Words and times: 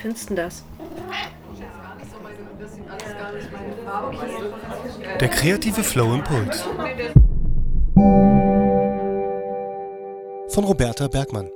findest 0.00 0.30
du 0.30 0.34
das? 0.34 0.64
Der 5.20 5.28
kreative 5.28 5.82
Flow 5.82 6.14
Impuls. 6.14 6.62
Von 10.48 10.64
Roberta 10.64 11.06
Bergmann. 11.08 11.50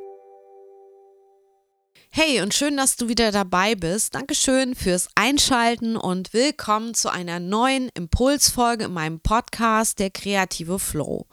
Hey 2.11 2.43
und 2.43 2.55
schön, 2.55 2.77
dass 2.77 2.95
du 2.95 3.09
wieder 3.09 3.33
dabei 3.33 3.75
bist. 3.75 4.15
Dankeschön 4.15 4.77
fürs 4.77 5.09
Einschalten 5.17 5.97
und 5.97 6.33
willkommen 6.33 6.95
zu 6.95 7.11
einer 7.11 7.41
neuen 7.41 7.89
Impulsfolge 7.95 8.85
in 8.85 8.93
meinem 8.93 9.19
Podcast 9.19 9.99
Der 9.99 10.11
kreative 10.11 10.79
Flow. 10.79 11.27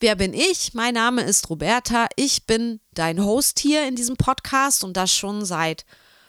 Wer 0.00 0.16
bin 0.16 0.34
ich? 0.34 0.74
Mein 0.74 0.94
Name 0.94 1.22
ist 1.22 1.48
Roberta. 1.50 2.08
Ich 2.16 2.46
bin 2.46 2.80
dein 2.94 3.24
Host 3.24 3.60
hier 3.60 3.86
in 3.86 3.94
diesem 3.94 4.16
Podcast 4.16 4.82
und 4.82 4.96
das 4.96 5.12
schon 5.12 5.44
seit 5.44 5.84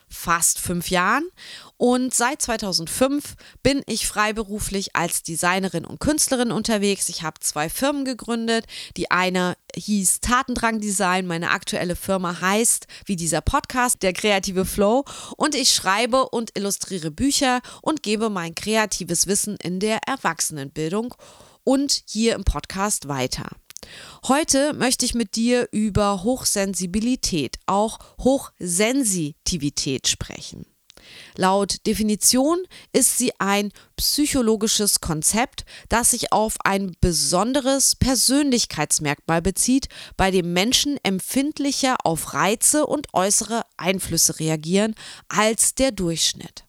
fast 0.09 0.59
fünf 0.59 0.89
Jahren. 0.89 1.29
Und 1.77 2.13
seit 2.13 2.41
2005 2.41 3.35
bin 3.63 3.81
ich 3.85 4.07
freiberuflich 4.07 4.95
als 4.95 5.23
Designerin 5.23 5.85
und 5.85 5.99
Künstlerin 5.99 6.51
unterwegs. 6.51 7.09
Ich 7.09 7.23
habe 7.23 7.39
zwei 7.39 7.69
Firmen 7.69 8.05
gegründet. 8.05 8.65
Die 8.97 9.11
eine 9.11 9.55
hieß 9.75 10.19
Tatendrang 10.19 10.79
Design. 10.81 11.25
Meine 11.25 11.51
aktuelle 11.51 11.95
Firma 11.95 12.41
heißt, 12.41 12.87
wie 13.05 13.15
dieser 13.15 13.41
Podcast, 13.41 14.03
der 14.03 14.13
kreative 14.13 14.65
Flow. 14.65 15.05
Und 15.37 15.55
ich 15.55 15.69
schreibe 15.69 16.29
und 16.29 16.57
illustriere 16.57 17.11
Bücher 17.11 17.61
und 17.81 18.03
gebe 18.03 18.29
mein 18.29 18.55
kreatives 18.55 19.27
Wissen 19.27 19.55
in 19.57 19.79
der 19.79 19.99
Erwachsenenbildung 20.07 21.15
und 21.63 22.03
hier 22.07 22.35
im 22.35 22.43
Podcast 22.43 23.07
weiter. 23.07 23.47
Heute 24.27 24.73
möchte 24.73 25.05
ich 25.05 25.13
mit 25.13 25.35
dir 25.35 25.67
über 25.71 26.23
Hochsensibilität, 26.23 27.57
auch 27.65 27.99
Hochsensitivität 28.19 30.07
sprechen. 30.07 30.65
Laut 31.35 31.85
Definition 31.87 32.63
ist 32.91 33.17
sie 33.17 33.31
ein 33.39 33.71
psychologisches 33.95 34.99
Konzept, 34.99 35.65
das 35.87 36.11
sich 36.11 36.31
auf 36.31 36.57
ein 36.63 36.95
besonderes 37.01 37.95
Persönlichkeitsmerkmal 37.95 39.41
bezieht, 39.41 39.87
bei 40.17 40.31
dem 40.31 40.53
Menschen 40.53 40.97
empfindlicher 41.03 41.95
auf 42.03 42.33
Reize 42.33 42.85
und 42.85 43.13
äußere 43.13 43.63
Einflüsse 43.77 44.39
reagieren 44.39 44.95
als 45.29 45.75
der 45.75 45.91
Durchschnitt. 45.91 46.65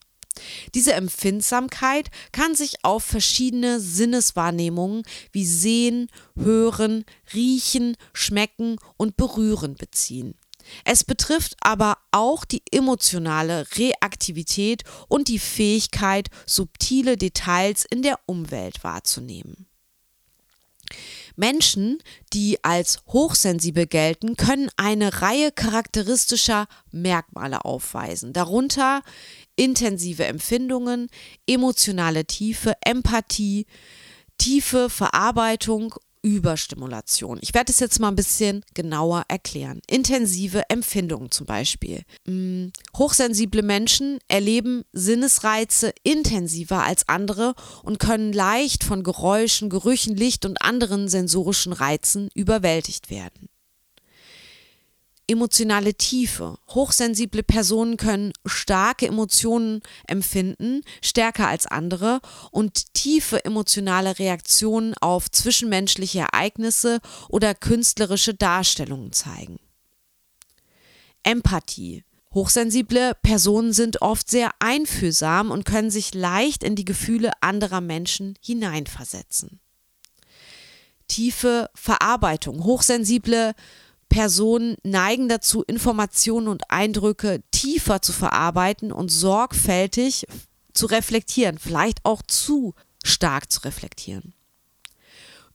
Diese 0.73 0.93
Empfindsamkeit 0.93 2.09
kann 2.31 2.55
sich 2.55 2.83
auf 2.83 3.03
verschiedene 3.03 3.79
Sinneswahrnehmungen 3.79 5.03
wie 5.31 5.45
Sehen, 5.45 6.07
Hören, 6.35 7.05
Riechen, 7.33 7.97
Schmecken 8.13 8.77
und 8.97 9.17
Berühren 9.17 9.75
beziehen. 9.75 10.35
Es 10.85 11.03
betrifft 11.03 11.55
aber 11.61 11.97
auch 12.11 12.45
die 12.45 12.61
emotionale 12.71 13.65
Reaktivität 13.75 14.83
und 15.07 15.27
die 15.27 15.39
Fähigkeit, 15.39 16.29
subtile 16.45 17.17
Details 17.17 17.85
in 17.89 18.01
der 18.01 18.19
Umwelt 18.25 18.83
wahrzunehmen. 18.83 19.67
Menschen, 21.35 21.99
die 22.33 22.63
als 22.63 22.99
hochsensibel 23.07 23.87
gelten, 23.87 24.35
können 24.35 24.69
eine 24.75 25.21
Reihe 25.21 25.51
charakteristischer 25.51 26.67
Merkmale 26.91 27.63
aufweisen, 27.63 28.33
darunter 28.33 29.01
intensive 29.55 30.25
Empfindungen, 30.25 31.07
emotionale 31.47 32.25
Tiefe, 32.25 32.73
Empathie, 32.85 33.65
tiefe 34.37 34.89
Verarbeitung 34.89 35.95
Überstimulation. 36.23 37.39
Ich 37.41 37.53
werde 37.53 37.71
es 37.71 37.79
jetzt 37.79 37.99
mal 37.99 38.09
ein 38.09 38.15
bisschen 38.15 38.63
genauer 38.75 39.23
erklären. 39.27 39.81
Intensive 39.87 40.69
Empfindungen 40.69 41.31
zum 41.31 41.47
Beispiel. 41.47 42.03
Hm, 42.25 42.71
hochsensible 42.95 43.63
Menschen 43.63 44.19
erleben 44.27 44.83
Sinnesreize 44.93 45.93
intensiver 46.03 46.83
als 46.83 47.09
andere 47.09 47.55
und 47.83 47.99
können 47.99 48.33
leicht 48.33 48.83
von 48.83 49.03
Geräuschen, 49.03 49.69
Gerüchen, 49.69 50.15
Licht 50.15 50.45
und 50.45 50.61
anderen 50.61 51.07
sensorischen 51.07 51.73
Reizen 51.73 52.29
überwältigt 52.35 53.09
werden. 53.09 53.49
Emotionale 55.31 55.93
Tiefe. 55.93 56.57
Hochsensible 56.71 57.41
Personen 57.41 57.95
können 57.95 58.33
starke 58.45 59.07
Emotionen 59.07 59.81
empfinden, 60.05 60.81
stärker 61.01 61.47
als 61.47 61.67
andere, 61.67 62.19
und 62.51 62.93
tiefe 62.93 63.45
emotionale 63.45 64.19
Reaktionen 64.19 64.93
auf 64.99 65.31
zwischenmenschliche 65.31 66.19
Ereignisse 66.19 66.99
oder 67.29 67.55
künstlerische 67.55 68.33
Darstellungen 68.33 69.13
zeigen. 69.13 69.59
Empathie. 71.23 72.03
Hochsensible 72.33 73.13
Personen 73.21 73.71
sind 73.71 74.01
oft 74.01 74.29
sehr 74.29 74.51
einfühlsam 74.59 75.49
und 75.51 75.63
können 75.63 75.91
sich 75.91 76.13
leicht 76.13 76.61
in 76.61 76.75
die 76.75 76.85
Gefühle 76.85 77.31
anderer 77.39 77.79
Menschen 77.79 78.37
hineinversetzen. 78.41 79.61
Tiefe 81.07 81.69
Verarbeitung. 81.73 82.65
Hochsensible 82.65 83.53
Personen 83.53 83.81
neigen 84.83 85.29
dazu, 85.29 85.63
Informationen 85.63 86.47
und 86.47 86.69
Eindrücke 86.69 87.41
tiefer 87.51 88.01
zu 88.01 88.13
verarbeiten 88.13 88.91
und 88.91 89.09
sorgfältig 89.09 90.25
zu 90.73 90.85
reflektieren, 90.85 91.57
vielleicht 91.57 92.05
auch 92.05 92.21
zu 92.21 92.73
stark 93.03 93.51
zu 93.51 93.61
reflektieren. 93.61 94.33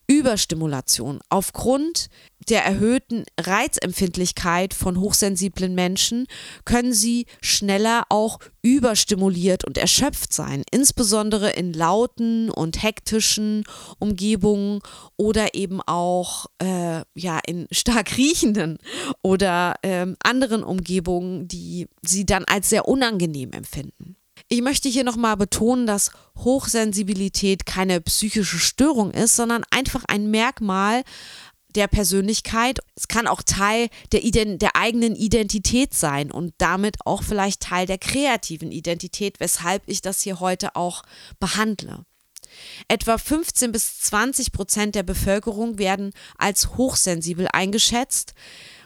Überstimulation. 0.07 1.19
Aufgrund 1.29 2.09
der 2.49 2.63
erhöhten 2.63 3.25
Reizempfindlichkeit 3.37 4.73
von 4.73 4.99
hochsensiblen 4.99 5.75
Menschen 5.75 6.27
können 6.63 6.93
sie 6.93 7.25
schneller 7.41 8.03
auch 8.09 8.39
überstimuliert 8.61 9.65
und 9.65 9.77
erschöpft 9.77 10.33
sein, 10.33 10.63
insbesondere 10.71 11.49
in 11.51 11.73
lauten 11.73 12.49
und 12.49 12.81
hektischen 12.81 13.65
Umgebungen 13.99 14.79
oder 15.17 15.53
eben 15.55 15.81
auch 15.81 16.45
äh, 16.59 17.01
ja, 17.15 17.39
in 17.45 17.67
stark 17.71 18.17
riechenden 18.17 18.77
oder 19.21 19.75
äh, 19.81 20.05
anderen 20.23 20.63
Umgebungen, 20.63 21.49
die 21.49 21.87
sie 22.01 22.25
dann 22.25 22.45
als 22.45 22.69
sehr 22.69 22.87
unangenehm 22.87 23.51
empfinden. 23.51 24.15
Ich 24.47 24.61
möchte 24.61 24.89
hier 24.89 25.03
nochmal 25.03 25.37
betonen, 25.37 25.87
dass 25.87 26.11
Hochsensibilität 26.37 27.65
keine 27.65 28.01
psychische 28.01 28.59
Störung 28.59 29.11
ist, 29.11 29.35
sondern 29.35 29.63
einfach 29.71 30.03
ein 30.05 30.29
Merkmal 30.31 31.03
der 31.75 31.87
Persönlichkeit. 31.87 32.79
Es 32.95 33.07
kann 33.07 33.27
auch 33.27 33.43
Teil 33.43 33.89
der, 34.11 34.23
Ident 34.23 34.61
der 34.61 34.75
eigenen 34.75 35.15
Identität 35.15 35.93
sein 35.93 36.31
und 36.31 36.53
damit 36.57 36.97
auch 37.05 37.23
vielleicht 37.23 37.61
Teil 37.61 37.85
der 37.85 37.97
kreativen 37.97 38.71
Identität, 38.71 39.39
weshalb 39.39 39.83
ich 39.85 40.01
das 40.01 40.21
hier 40.21 40.39
heute 40.39 40.75
auch 40.75 41.03
behandle. 41.39 42.03
Etwa 42.87 43.17
15 43.17 43.71
bis 43.71 43.99
20 43.99 44.51
Prozent 44.51 44.95
der 44.95 45.03
Bevölkerung 45.03 45.77
werden 45.77 46.13
als 46.37 46.77
hochsensibel 46.77 47.47
eingeschätzt 47.51 48.33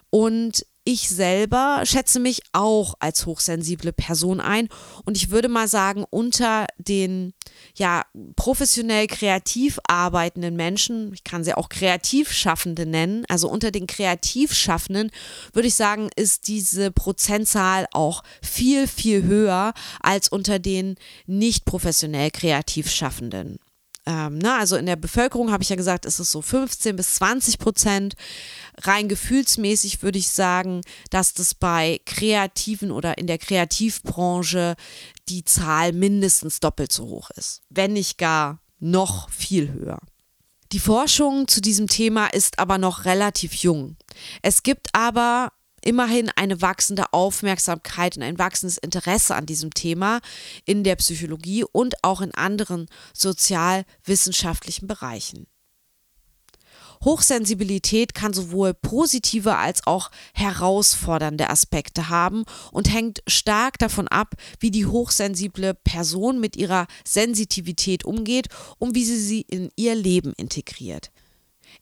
und 0.10 0.66
ich 0.84 1.10
selber 1.10 1.84
schätze 1.86 2.20
mich 2.20 2.42
auch 2.54 2.96
als 3.00 3.26
hochsensible 3.26 3.94
Person 3.94 4.40
ein. 4.40 4.68
Und 5.06 5.16
ich 5.16 5.30
würde 5.30 5.48
mal 5.48 5.68
sagen, 5.68 6.06
unter 6.10 6.66
den 6.78 7.34
ja 7.76 8.04
professionell 8.36 9.08
kreativ 9.08 9.80
arbeitenden 9.88 10.56
Menschen, 10.56 11.14
ich 11.14 11.24
kann 11.24 11.44
sie 11.44 11.54
auch 11.54 11.70
Kreativschaffende 11.70 12.86
nennen, 12.86 13.26
also 13.30 13.50
unter 13.50 13.72
den 13.72 13.86
Kreativschaffenden 13.86 15.12
würde 15.54 15.68
ich 15.68 15.76
sagen, 15.76 16.10
ist 16.16 16.48
diese 16.48 16.92
Prozentzahl 16.92 17.88
auch 17.94 18.24
viel, 18.42 18.88
viel 18.88 19.24
höher 19.24 19.74
als 20.02 20.30
unter 20.30 20.60
den 20.60 20.96
nicht 21.28 21.66
professionell 21.66 22.32
Kreativschaffenden 22.32 23.60
ähm, 24.12 24.40
ne, 24.40 24.56
also 24.56 24.76
in 24.76 24.86
der 24.86 24.98
Bevölkerung 24.98 25.52
habe 25.52 25.64
ich 25.64 25.70
ja 25.70 25.78
gesagt, 25.78 26.06
ist 26.06 26.20
es 26.20 26.32
so 26.32 26.42
15 26.42 26.96
bis 26.98 27.16
20 27.16 27.60
Prozent. 27.60 28.16
Rein 28.80 29.08
gefühlsmäßig 29.08 30.04
würde 30.04 30.20
ich 30.20 30.30
sagen, 30.30 30.82
dass 31.10 31.34
das 31.34 31.54
bei 31.54 32.02
Kreativen 32.06 32.92
oder 32.92 33.18
in 33.18 33.28
der 33.28 33.38
Kreativbranche 33.38 34.76
die 35.30 35.46
Zahl 35.46 35.94
mindestens 35.94 36.60
doppelt 36.60 36.92
so 36.92 37.06
hoch 37.06 37.30
ist, 37.32 37.62
wenn 37.70 37.94
nicht 37.94 38.18
gar 38.18 38.60
noch 38.80 39.30
viel 39.30 39.72
höher. 39.72 40.00
Die 40.74 40.80
Forschung 40.80 41.48
zu 41.48 41.62
diesem 41.62 41.88
Thema 41.88 42.28
ist 42.28 42.60
aber 42.60 42.78
noch 42.78 43.06
relativ 43.06 43.54
jung. 43.56 43.98
Es 44.42 44.64
gibt 44.64 44.90
aber 44.94 45.52
immerhin 45.84 46.30
eine 46.36 46.62
wachsende 46.62 47.14
Aufmerksamkeit 47.14 48.18
und 48.18 48.24
ein 48.24 48.40
wachsendes 48.40 48.78
Interesse 48.78 49.36
an 49.36 49.46
diesem 49.46 49.74
Thema 49.74 50.22
in 50.66 50.84
der 50.84 50.96
Psychologie 50.96 51.64
und 51.64 52.04
auch 52.04 52.22
in 52.22 52.34
anderen 52.34 52.88
sozialwissenschaftlichen 53.14 54.88
Bereichen. 54.88 55.48
Hochsensibilität 57.04 58.14
kann 58.14 58.34
sowohl 58.34 58.74
positive 58.74 59.58
als 59.58 59.88
auch 59.88 60.12
herausfordernde 60.34 61.50
Aspekte 61.50 62.10
haben 62.10 62.44
und 62.72 62.94
hängt 62.94 63.24
stark 63.28 63.80
davon 63.80 64.08
ab, 64.08 64.36
wie 64.60 64.72
die 64.72 64.86
hochsensible 64.86 65.74
Person 65.74 66.40
mit 66.40 66.56
ihrer 66.56 66.86
Sensitivität 67.04 68.06
umgeht 68.06 68.48
und 68.78 68.94
wie 68.94 69.04
sie 69.04 69.20
sie 69.20 69.42
in 69.42 69.72
ihr 69.76 69.96
Leben 69.96 70.34
integriert. 70.34 71.12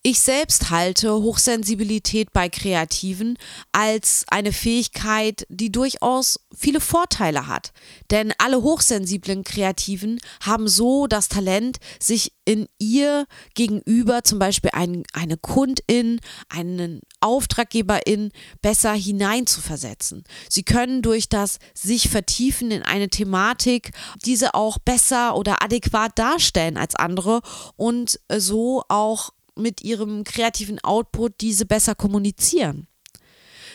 Ich 0.02 0.20
selbst 0.20 0.70
halte 0.70 1.12
Hochsensibilität 1.12 2.32
bei 2.32 2.48
Kreativen 2.48 3.36
als 3.70 4.24
eine 4.28 4.50
Fähigkeit, 4.50 5.46
die 5.50 5.70
durchaus 5.70 6.40
viele 6.56 6.80
Vorteile 6.80 7.48
hat. 7.48 7.74
Denn 8.10 8.32
alle 8.38 8.62
hochsensiblen 8.62 9.44
Kreativen 9.44 10.18
haben 10.42 10.68
so 10.68 11.06
das 11.06 11.28
Talent, 11.28 11.76
sich 12.00 12.32
in 12.46 12.66
ihr 12.78 13.26
gegenüber, 13.54 14.24
zum 14.24 14.38
Beispiel 14.38 14.70
ein, 14.72 15.02
eine 15.12 15.36
Kundin, 15.36 16.20
einen 16.48 17.00
Auftraggeberin, 17.20 18.32
besser 18.62 18.94
hineinzuversetzen. 18.94 20.24
Sie 20.48 20.62
können 20.62 21.02
durch 21.02 21.28
das 21.28 21.58
sich 21.74 22.08
vertiefen 22.08 22.70
in 22.70 22.82
eine 22.82 23.10
Thematik 23.10 23.90
diese 24.24 24.54
auch 24.54 24.78
besser 24.78 25.36
oder 25.36 25.62
adäquat 25.62 26.18
darstellen 26.18 26.78
als 26.78 26.94
andere 26.96 27.42
und 27.76 28.18
so 28.30 28.82
auch 28.88 29.30
mit 29.60 29.82
ihrem 29.82 30.24
kreativen 30.24 30.78
Output 30.80 31.40
diese 31.40 31.66
besser 31.66 31.94
kommunizieren. 31.94 32.86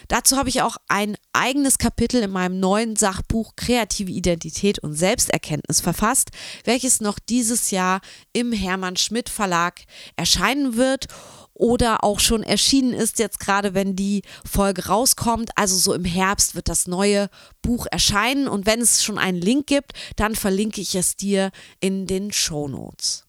Dazu 0.07 0.37
habe 0.37 0.49
ich 0.49 0.61
auch 0.61 0.77
ein 0.87 1.17
eigenes 1.33 1.77
Kapitel 1.77 2.21
in 2.21 2.31
meinem 2.31 2.59
neuen 2.59 2.95
Sachbuch 2.95 3.55
Kreative 3.55 4.11
Identität 4.11 4.79
und 4.79 4.93
Selbsterkenntnis 4.93 5.81
verfasst, 5.81 6.29
welches 6.63 7.01
noch 7.01 7.17
dieses 7.17 7.71
Jahr 7.71 8.01
im 8.33 8.51
Hermann 8.51 8.97
Schmidt 8.97 9.29
Verlag 9.29 9.81
erscheinen 10.15 10.75
wird 10.75 11.07
oder 11.53 12.03
auch 12.03 12.19
schon 12.19 12.43
erschienen 12.43 12.93
ist, 12.93 13.17
jetzt 13.17 13.39
gerade 13.39 13.73
wenn 13.73 13.95
die 13.95 14.21
Folge 14.49 14.87
rauskommt. 14.87 15.51
Also 15.55 15.77
so 15.77 15.93
im 15.93 16.05
Herbst 16.05 16.53
wird 16.53 16.67
das 16.67 16.85
neue 16.85 17.29
Buch 17.61 17.87
erscheinen 17.89 18.47
und 18.47 18.65
wenn 18.65 18.81
es 18.81 19.03
schon 19.03 19.17
einen 19.17 19.41
Link 19.41 19.67
gibt, 19.67 19.93
dann 20.17 20.35
verlinke 20.35 20.81
ich 20.81 20.95
es 20.95 21.15
dir 21.15 21.51
in 21.79 22.05
den 22.07 22.31
Show 22.31 22.67
Notes. 22.67 23.24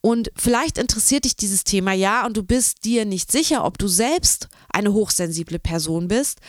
Und 0.00 0.30
vielleicht 0.36 0.78
interessiert 0.78 1.24
dich 1.24 1.36
dieses 1.36 1.64
Thema 1.64 1.92
ja 1.92 2.26
und 2.26 2.36
du 2.36 2.42
bist 2.42 2.84
dir 2.84 3.04
nicht 3.04 3.30
sicher, 3.30 3.64
ob 3.64 3.78
du 3.78 3.88
selbst 3.88 4.48
eine 4.68 4.92
hochsensible 4.92 5.58
Person 5.58 6.08
bist, 6.08 6.40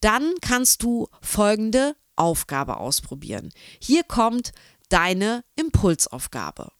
dann 0.00 0.34
kannst 0.40 0.82
du 0.82 1.08
folgende 1.20 1.94
Aufgabe 2.16 2.76
ausprobieren. 2.76 3.50
Hier 3.80 4.02
kommt 4.04 4.52
deine 4.88 5.44
Impulsaufgabe. 5.56 6.70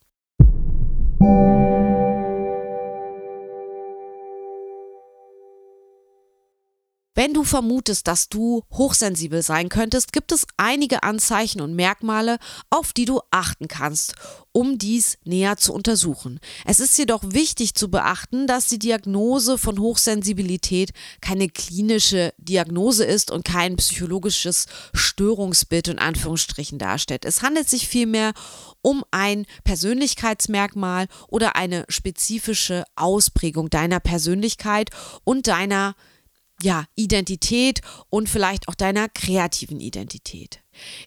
Wenn 7.15 7.35
du 7.35 7.45
vermutest, 7.45 8.09
dass 8.09 8.31
du 8.31 8.63
hochsensibel 8.73 9.43
sein 9.43 9.69
könntest, 9.69 10.15
gibt 10.15 10.33
es 10.33 10.47
einige 10.57 11.03
Anzeichen 11.03 11.61
und 11.61 11.75
Merkmale, 11.75 12.39
auf 12.71 12.95
die 12.95 13.05
du 13.05 13.21
achten 13.31 13.69
kannst, 13.69 14.15
um 14.53 14.79
dies 14.79 15.19
näher 15.25 15.59
zu 15.59 15.75
untersuchen. 15.75 16.41
Es 16.65 16.81
ist 16.81 16.97
jedoch 16.97 17.23
wichtig 17.27 17.75
zu 17.75 17.91
beachten, 17.91 18.47
dass 18.47 18.69
die 18.69 18.79
Diagnose 18.79 19.59
von 19.59 19.79
Hochsensibilität 19.79 20.93
keine 21.21 21.51
klinische 21.51 22.33
Diagnose 22.39 23.05
ist 23.05 23.31
und 23.31 23.45
kein 23.45 23.77
psychologisches 23.77 24.65
Störungsbild 24.95 25.89
in 25.89 25.99
Anführungsstrichen 25.99 26.79
darstellt. 26.79 27.27
Es 27.27 27.43
handelt 27.43 27.69
sich 27.69 27.89
vielmehr 27.89 28.33
um 28.81 29.05
ein 29.11 29.45
Persönlichkeitsmerkmal 29.65 31.09
oder 31.29 31.57
eine 31.57 31.85
spezifische 31.91 32.85
Ausprägung 32.97 33.69
deiner 33.69 34.01
Persönlichkeit 34.01 34.89
und 35.25 35.47
deiner 35.47 35.95
ja, 36.61 36.85
Identität 36.95 37.81
und 38.11 38.29
vielleicht 38.29 38.69
auch 38.69 38.75
deiner 38.75 39.09
kreativen 39.09 39.81
Identität. 39.81 40.61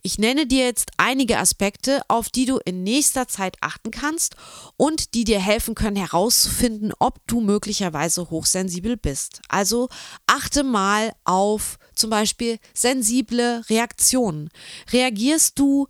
Ich 0.03 0.19
nenne 0.19 0.45
dir 0.45 0.65
jetzt 0.65 0.91
einige 0.97 1.39
Aspekte, 1.39 2.01
auf 2.07 2.29
die 2.29 2.45
du 2.45 2.59
in 2.65 2.83
nächster 2.83 3.27
Zeit 3.27 3.57
achten 3.61 3.91
kannst 3.91 4.35
und 4.77 5.13
die 5.13 5.23
dir 5.23 5.39
helfen 5.39 5.73
können 5.73 5.95
herauszufinden, 5.95 6.93
ob 6.99 7.25
du 7.27 7.41
möglicherweise 7.41 8.29
hochsensibel 8.29 8.97
bist. 8.97 9.41
Also 9.47 9.89
achte 10.27 10.63
mal 10.63 11.13
auf 11.23 11.77
zum 11.95 12.09
Beispiel 12.09 12.59
sensible 12.73 13.63
Reaktionen. 13.69 14.49
Reagierst 14.91 15.57
du 15.57 15.87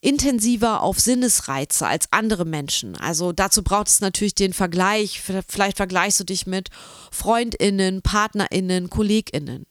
intensiver 0.00 0.82
auf 0.82 0.98
Sinnesreize 0.98 1.86
als 1.86 2.06
andere 2.10 2.44
Menschen. 2.44 2.96
Also 2.96 3.32
dazu 3.32 3.62
braucht 3.62 3.88
es 3.88 4.00
natürlich 4.00 4.34
den 4.34 4.52
Vergleich. 4.52 5.20
Vielleicht 5.20 5.76
vergleichst 5.76 6.20
du 6.20 6.24
dich 6.24 6.46
mit 6.46 6.70
Freundinnen, 7.10 8.02
Partnerinnen, 8.02 8.88
Kolleginnen. 8.88 9.66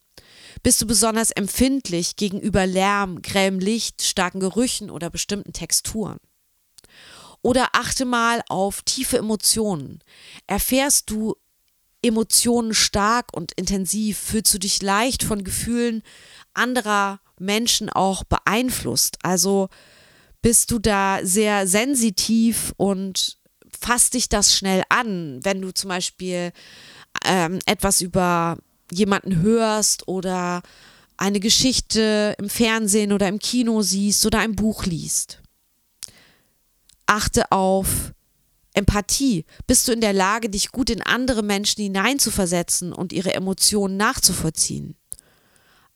Bist 0.61 0.81
du 0.81 0.87
besonders 0.87 1.31
empfindlich 1.31 2.15
gegenüber 2.15 2.67
Lärm, 2.67 3.21
grellem 3.21 3.59
Licht, 3.59 4.01
starken 4.01 4.39
Gerüchen 4.39 4.89
oder 4.89 5.09
bestimmten 5.09 5.53
Texturen? 5.53 6.17
Oder 7.41 7.69
achte 7.73 8.05
mal 8.05 8.41
auf 8.49 8.81
tiefe 8.81 9.17
Emotionen. 9.17 10.03
Erfährst 10.45 11.09
du 11.09 11.35
Emotionen 12.01 12.73
stark 12.73 13.27
und 13.33 13.53
intensiv? 13.53 14.17
Fühlst 14.17 14.53
du 14.53 14.59
dich 14.59 14.81
leicht 14.81 15.23
von 15.23 15.43
Gefühlen 15.43 16.03
anderer 16.53 17.19
Menschen 17.39 17.89
auch 17.89 18.23
beeinflusst? 18.25 19.17
Also 19.23 19.69
bist 20.41 20.71
du 20.71 20.79
da 20.79 21.19
sehr 21.23 21.67
sensitiv 21.67 22.73
und 22.77 23.37
fasst 23.79 24.13
dich 24.13 24.29
das 24.29 24.55
schnell 24.55 24.83
an, 24.89 25.39
wenn 25.43 25.61
du 25.61 25.73
zum 25.73 25.89
Beispiel 25.89 26.51
ähm, 27.25 27.59
etwas 27.65 28.01
über 28.01 28.57
jemanden 28.91 29.41
hörst 29.41 30.07
oder 30.07 30.61
eine 31.17 31.39
Geschichte 31.39 32.35
im 32.37 32.49
Fernsehen 32.49 33.11
oder 33.11 33.27
im 33.27 33.39
Kino 33.39 33.81
siehst 33.81 34.25
oder 34.25 34.39
ein 34.39 34.55
Buch 34.55 34.85
liest. 34.85 35.41
Achte 37.05 37.51
auf 37.51 38.13
Empathie. 38.73 39.45
Bist 39.67 39.87
du 39.87 39.91
in 39.91 40.01
der 40.01 40.13
Lage, 40.13 40.49
dich 40.49 40.71
gut 40.71 40.89
in 40.89 41.01
andere 41.01 41.43
Menschen 41.43 41.83
hineinzuversetzen 41.83 42.93
und 42.93 43.11
ihre 43.11 43.33
Emotionen 43.33 43.97
nachzuvollziehen? 43.97 44.95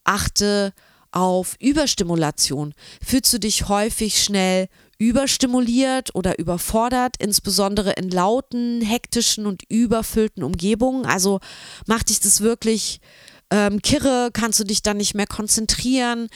Achte 0.03 0.73
auf 0.75 0.92
auf 1.13 1.55
Überstimulation. 1.59 2.73
Fühlst 3.05 3.31
du 3.33 3.39
dich 3.39 3.69
häufig 3.69 4.21
schnell 4.21 4.67
überstimuliert 4.97 6.15
oder 6.15 6.39
überfordert, 6.39 7.15
insbesondere 7.19 7.91
in 7.93 8.09
lauten, 8.09 8.81
hektischen 8.81 9.45
und 9.45 9.63
überfüllten 9.69 10.43
Umgebungen? 10.43 11.05
Also 11.05 11.39
macht 11.87 12.09
dich 12.09 12.19
das 12.19 12.41
wirklich 12.41 12.99
ähm, 13.51 13.81
kirre? 13.81 14.29
Kannst 14.33 14.59
du 14.59 14.63
dich 14.63 14.81
dann 14.81 14.97
nicht 14.97 15.13
mehr 15.13 15.27
konzentrieren? 15.27 16.27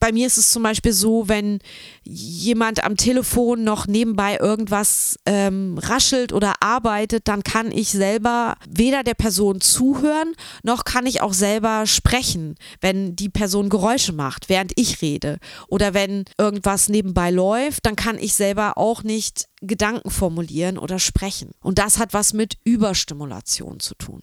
Bei 0.00 0.12
mir 0.12 0.26
ist 0.26 0.38
es 0.38 0.50
zum 0.50 0.62
Beispiel 0.62 0.92
so, 0.92 1.28
wenn 1.28 1.58
jemand 2.04 2.84
am 2.84 2.96
Telefon 2.96 3.64
noch 3.64 3.86
nebenbei 3.86 4.38
irgendwas 4.38 5.18
ähm, 5.26 5.78
raschelt 5.78 6.32
oder 6.32 6.54
arbeitet, 6.60 7.28
dann 7.28 7.42
kann 7.42 7.70
ich 7.70 7.90
selber 7.90 8.56
weder 8.68 9.02
der 9.02 9.14
Person 9.14 9.60
zuhören, 9.60 10.34
noch 10.62 10.84
kann 10.84 11.06
ich 11.06 11.20
auch 11.20 11.32
selber 11.32 11.86
sprechen, 11.86 12.56
wenn 12.80 13.16
die 13.16 13.28
Person 13.28 13.68
Geräusche 13.68 14.12
macht, 14.12 14.48
während 14.48 14.72
ich 14.76 15.02
rede. 15.02 15.38
Oder 15.68 15.94
wenn 15.94 16.24
irgendwas 16.38 16.88
nebenbei 16.88 17.30
läuft, 17.30 17.86
dann 17.86 17.96
kann 17.96 18.18
ich 18.18 18.34
selber 18.34 18.78
auch 18.78 19.02
nicht 19.02 19.48
Gedanken 19.60 20.10
formulieren 20.10 20.78
oder 20.78 20.98
sprechen. 20.98 21.50
Und 21.60 21.78
das 21.78 21.98
hat 21.98 22.14
was 22.14 22.32
mit 22.32 22.58
Überstimulation 22.64 23.80
zu 23.80 23.94
tun. 23.94 24.22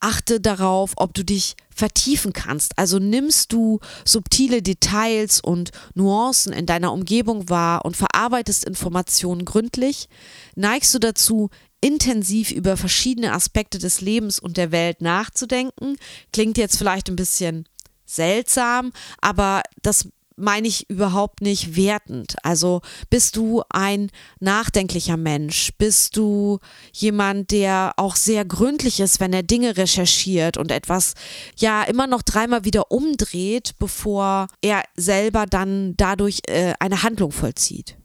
Achte 0.00 0.40
darauf, 0.40 0.92
ob 0.96 1.14
du 1.14 1.24
dich 1.24 1.56
vertiefen 1.74 2.32
kannst. 2.32 2.78
Also 2.78 2.98
nimmst 2.98 3.52
du 3.52 3.80
subtile 4.04 4.62
Details 4.62 5.40
und 5.40 5.70
Nuancen 5.94 6.52
in 6.52 6.66
deiner 6.66 6.92
Umgebung 6.92 7.48
wahr 7.48 7.84
und 7.84 7.96
verarbeitest 7.96 8.64
Informationen 8.64 9.44
gründlich? 9.44 10.08
Neigst 10.54 10.94
du 10.94 10.98
dazu, 10.98 11.50
intensiv 11.80 12.50
über 12.50 12.76
verschiedene 12.76 13.32
Aspekte 13.32 13.78
des 13.78 14.00
Lebens 14.00 14.38
und 14.38 14.56
der 14.56 14.72
Welt 14.72 15.00
nachzudenken? 15.00 15.96
Klingt 16.32 16.58
jetzt 16.58 16.78
vielleicht 16.78 17.08
ein 17.08 17.16
bisschen 17.16 17.68
seltsam, 18.04 18.92
aber 19.20 19.62
das 19.82 20.08
meine 20.38 20.68
ich 20.68 20.88
überhaupt 20.88 21.40
nicht 21.40 21.76
wertend. 21.76 22.36
Also 22.42 22.80
bist 23.10 23.36
du 23.36 23.62
ein 23.70 24.10
nachdenklicher 24.40 25.16
Mensch? 25.16 25.72
Bist 25.78 26.16
du 26.16 26.58
jemand, 26.92 27.50
der 27.50 27.92
auch 27.96 28.16
sehr 28.16 28.44
gründlich 28.44 29.00
ist, 29.00 29.20
wenn 29.20 29.32
er 29.32 29.42
Dinge 29.42 29.76
recherchiert 29.76 30.56
und 30.56 30.70
etwas 30.70 31.14
ja 31.56 31.82
immer 31.82 32.06
noch 32.06 32.22
dreimal 32.22 32.64
wieder 32.64 32.90
umdreht, 32.90 33.74
bevor 33.78 34.46
er 34.62 34.82
selber 34.96 35.46
dann 35.46 35.96
dadurch 35.96 36.40
äh, 36.46 36.74
eine 36.78 37.02
Handlung 37.02 37.32
vollzieht? 37.32 37.96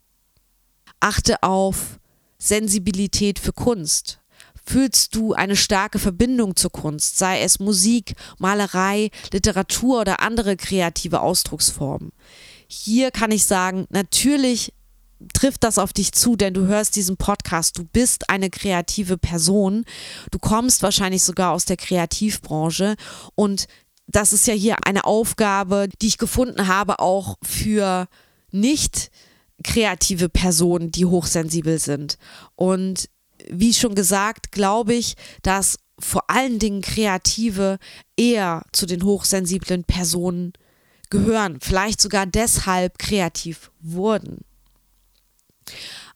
Achte 0.99 1.43
auf 1.43 1.99
Sensibilität 2.37 3.39
für 3.39 3.53
Kunst 3.53 4.22
fühlst 4.63 5.15
du 5.15 5.33
eine 5.33 5.55
starke 5.55 5.99
Verbindung 5.99 6.55
zur 6.55 6.71
Kunst, 6.71 7.17
sei 7.17 7.41
es 7.41 7.59
Musik, 7.59 8.15
Malerei, 8.37 9.09
Literatur 9.31 10.01
oder 10.01 10.21
andere 10.21 10.55
kreative 10.55 11.21
Ausdrucksformen. 11.21 12.11
Hier 12.67 13.11
kann 13.11 13.31
ich 13.31 13.45
sagen, 13.45 13.85
natürlich 13.89 14.73
trifft 15.33 15.63
das 15.63 15.77
auf 15.77 15.93
dich 15.93 16.11
zu, 16.11 16.35
denn 16.35 16.53
du 16.53 16.67
hörst 16.67 16.95
diesen 16.95 17.17
Podcast, 17.17 17.77
du 17.77 17.85
bist 17.85 18.29
eine 18.29 18.49
kreative 18.49 19.17
Person, 19.17 19.85
du 20.31 20.39
kommst 20.39 20.83
wahrscheinlich 20.83 21.23
sogar 21.23 21.51
aus 21.51 21.65
der 21.65 21.77
Kreativbranche 21.77 22.95
und 23.35 23.67
das 24.07 24.33
ist 24.33 24.47
ja 24.47 24.53
hier 24.53 24.85
eine 24.85 25.05
Aufgabe, 25.05 25.87
die 26.01 26.07
ich 26.07 26.17
gefunden 26.17 26.67
habe, 26.67 26.99
auch 26.99 27.37
für 27.41 28.07
nicht 28.51 29.11
kreative 29.63 30.29
Personen, 30.29 30.91
die 30.91 31.05
hochsensibel 31.05 31.79
sind. 31.79 32.17
Und 32.55 33.09
wie 33.49 33.73
schon 33.73 33.95
gesagt, 33.95 34.51
glaube 34.51 34.93
ich, 34.93 35.15
dass 35.41 35.77
vor 35.99 36.29
allen 36.29 36.59
Dingen 36.59 36.81
Kreative 36.81 37.77
eher 38.17 38.63
zu 38.71 38.85
den 38.85 39.03
hochsensiblen 39.03 39.83
Personen 39.83 40.53
gehören, 41.09 41.59
vielleicht 41.61 42.01
sogar 42.01 42.25
deshalb 42.25 42.97
kreativ 42.97 43.71
wurden. 43.79 44.39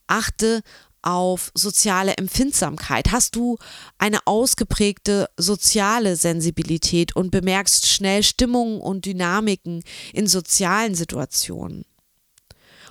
Achte 0.07 0.61
auf 1.01 1.51
soziale 1.53 2.17
Empfindsamkeit? 2.17 3.11
Hast 3.11 3.35
du 3.35 3.57
eine 3.97 4.19
ausgeprägte 4.25 5.29
soziale 5.37 6.15
Sensibilität 6.15 7.15
und 7.15 7.31
bemerkst 7.31 7.87
schnell 7.87 8.23
Stimmungen 8.23 8.81
und 8.81 9.05
Dynamiken 9.05 9.83
in 10.13 10.27
sozialen 10.27 10.95
Situationen? 10.95 11.85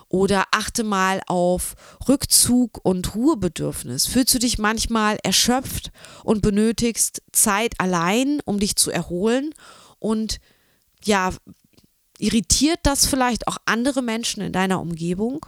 Oder 0.09 0.45
achte 0.53 0.85
mal 0.85 1.21
auf 1.27 1.75
Rückzug 2.09 2.79
und 2.85 3.15
Ruhebedürfnis. 3.15 4.07
Fühlst 4.07 4.35
du 4.35 4.39
dich 4.39 4.59
manchmal 4.59 5.19
erschöpft 5.23 5.91
und 6.23 6.43
benötigst 6.43 7.23
Zeit 7.33 7.75
allein, 7.79 8.41
um 8.45 8.61
dich 8.61 8.77
zu 8.77 8.91
erholen? 8.91 9.53
Und 9.99 10.39
ja, 11.03 11.33
irritiert 12.19 12.81
das 12.85 13.07
vielleicht 13.07 13.49
auch 13.49 13.59
andere 13.65 14.03
Menschen 14.03 14.43
in 14.43 14.53
deiner 14.53 14.81
Umgebung? 14.81 15.45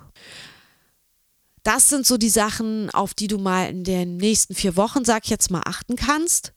Das 1.62 1.88
sind 1.88 2.06
so 2.06 2.16
die 2.16 2.30
Sachen, 2.30 2.90
auf 2.90 3.14
die 3.14 3.26
du 3.26 3.38
mal 3.38 3.68
in 3.68 3.84
den 3.84 4.16
nächsten 4.16 4.54
vier 4.54 4.76
Wochen, 4.76 5.04
sag 5.04 5.24
ich 5.24 5.30
jetzt 5.30 5.50
mal, 5.50 5.62
achten 5.64 5.96
kannst. 5.96 6.52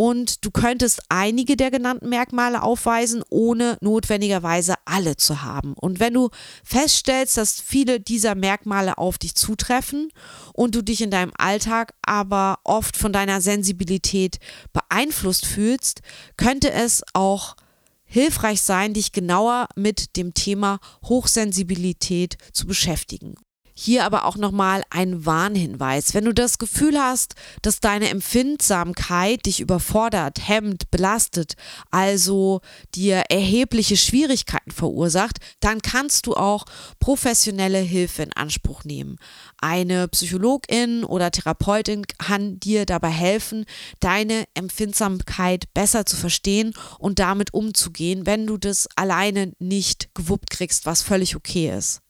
Und 0.00 0.44
du 0.44 0.52
könntest 0.52 1.02
einige 1.08 1.56
der 1.56 1.72
genannten 1.72 2.08
Merkmale 2.08 2.62
aufweisen, 2.62 3.24
ohne 3.30 3.78
notwendigerweise 3.80 4.74
alle 4.84 5.16
zu 5.16 5.42
haben. 5.42 5.74
Und 5.74 5.98
wenn 5.98 6.14
du 6.14 6.30
feststellst, 6.62 7.36
dass 7.36 7.60
viele 7.60 7.98
dieser 7.98 8.36
Merkmale 8.36 8.96
auf 8.96 9.18
dich 9.18 9.34
zutreffen 9.34 10.12
und 10.52 10.76
du 10.76 10.82
dich 10.82 11.00
in 11.00 11.10
deinem 11.10 11.32
Alltag 11.36 11.94
aber 12.02 12.60
oft 12.62 12.96
von 12.96 13.12
deiner 13.12 13.40
Sensibilität 13.40 14.38
beeinflusst 14.72 15.46
fühlst, 15.46 16.02
könnte 16.36 16.70
es 16.70 17.02
auch 17.12 17.56
hilfreich 18.04 18.62
sein, 18.62 18.94
dich 18.94 19.10
genauer 19.10 19.66
mit 19.74 20.16
dem 20.16 20.32
Thema 20.32 20.78
Hochsensibilität 21.06 22.38
zu 22.52 22.68
beschäftigen. 22.68 23.34
Hier 23.80 24.04
aber 24.04 24.24
auch 24.24 24.36
nochmal 24.36 24.82
ein 24.90 25.24
Warnhinweis. 25.24 26.12
Wenn 26.12 26.24
du 26.24 26.34
das 26.34 26.58
Gefühl 26.58 26.98
hast, 26.98 27.36
dass 27.62 27.78
deine 27.78 28.08
Empfindsamkeit 28.08 29.46
dich 29.46 29.60
überfordert, 29.60 30.48
hemmt, 30.48 30.90
belastet, 30.90 31.54
also 31.92 32.60
dir 32.96 33.18
erhebliche 33.28 33.96
Schwierigkeiten 33.96 34.72
verursacht, 34.72 35.38
dann 35.60 35.80
kannst 35.80 36.26
du 36.26 36.34
auch 36.34 36.64
professionelle 36.98 37.78
Hilfe 37.78 38.24
in 38.24 38.32
Anspruch 38.32 38.82
nehmen. 38.82 39.14
Eine 39.58 40.08
Psychologin 40.08 41.04
oder 41.04 41.30
Therapeutin 41.30 42.04
kann 42.18 42.58
dir 42.58 42.84
dabei 42.84 43.10
helfen, 43.10 43.64
deine 44.00 44.46
Empfindsamkeit 44.54 45.72
besser 45.72 46.04
zu 46.04 46.16
verstehen 46.16 46.74
und 46.98 47.20
damit 47.20 47.54
umzugehen, 47.54 48.26
wenn 48.26 48.44
du 48.44 48.56
das 48.56 48.88
alleine 48.96 49.52
nicht 49.60 50.12
gewuppt 50.14 50.50
kriegst, 50.50 50.84
was 50.84 51.02
völlig 51.02 51.36
okay 51.36 51.70
ist. 51.70 52.02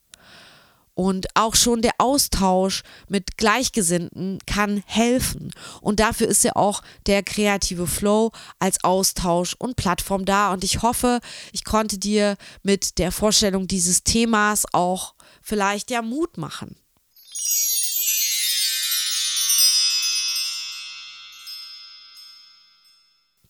Und 0.98 1.28
auch 1.34 1.54
schon 1.54 1.80
der 1.80 1.92
Austausch 1.98 2.82
mit 3.06 3.36
Gleichgesinnten 3.36 4.40
kann 4.48 4.82
helfen. 4.84 5.52
Und 5.80 6.00
dafür 6.00 6.26
ist 6.26 6.42
ja 6.42 6.56
auch 6.56 6.82
der 7.06 7.22
kreative 7.22 7.86
Flow 7.86 8.32
als 8.58 8.82
Austausch 8.82 9.54
und 9.60 9.76
Plattform 9.76 10.24
da. 10.24 10.52
Und 10.52 10.64
ich 10.64 10.82
hoffe, 10.82 11.20
ich 11.52 11.62
konnte 11.64 11.98
dir 11.98 12.36
mit 12.64 12.98
der 12.98 13.12
Vorstellung 13.12 13.68
dieses 13.68 14.02
Themas 14.02 14.64
auch 14.72 15.14
vielleicht 15.40 15.92
ja 15.92 16.02
Mut 16.02 16.36
machen. 16.36 16.74